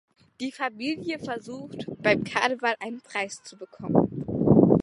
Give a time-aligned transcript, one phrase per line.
[0.39, 4.25] Die Familie versucht, beim Karneval einen Preis zu bekommen.